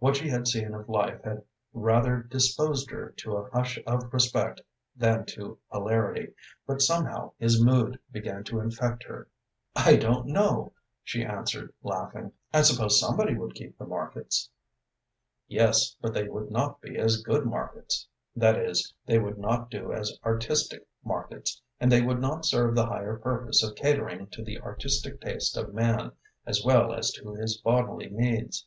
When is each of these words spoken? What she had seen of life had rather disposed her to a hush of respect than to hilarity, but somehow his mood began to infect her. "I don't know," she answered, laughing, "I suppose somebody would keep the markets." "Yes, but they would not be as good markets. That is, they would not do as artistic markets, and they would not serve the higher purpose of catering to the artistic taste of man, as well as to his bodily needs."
What 0.00 0.16
she 0.16 0.28
had 0.28 0.48
seen 0.48 0.74
of 0.74 0.88
life 0.88 1.22
had 1.22 1.44
rather 1.72 2.24
disposed 2.24 2.90
her 2.90 3.10
to 3.18 3.36
a 3.36 3.48
hush 3.50 3.78
of 3.86 4.12
respect 4.12 4.60
than 4.96 5.24
to 5.26 5.56
hilarity, 5.70 6.34
but 6.66 6.82
somehow 6.82 7.34
his 7.38 7.62
mood 7.62 8.00
began 8.10 8.42
to 8.42 8.58
infect 8.58 9.04
her. 9.04 9.28
"I 9.76 9.94
don't 9.94 10.26
know," 10.26 10.72
she 11.04 11.24
answered, 11.24 11.72
laughing, 11.80 12.32
"I 12.52 12.62
suppose 12.62 12.98
somebody 12.98 13.36
would 13.36 13.54
keep 13.54 13.78
the 13.78 13.86
markets." 13.86 14.50
"Yes, 15.46 15.94
but 16.00 16.12
they 16.12 16.28
would 16.28 16.50
not 16.50 16.80
be 16.80 16.98
as 16.98 17.22
good 17.22 17.46
markets. 17.46 18.08
That 18.34 18.58
is, 18.58 18.92
they 19.06 19.20
would 19.20 19.38
not 19.38 19.70
do 19.70 19.92
as 19.92 20.18
artistic 20.24 20.88
markets, 21.04 21.62
and 21.78 21.92
they 21.92 22.02
would 22.02 22.18
not 22.20 22.44
serve 22.44 22.74
the 22.74 22.86
higher 22.86 23.16
purpose 23.16 23.62
of 23.62 23.76
catering 23.76 24.26
to 24.32 24.42
the 24.42 24.58
artistic 24.60 25.20
taste 25.20 25.56
of 25.56 25.72
man, 25.72 26.10
as 26.46 26.64
well 26.64 26.92
as 26.92 27.12
to 27.12 27.36
his 27.36 27.58
bodily 27.58 28.08
needs." 28.10 28.66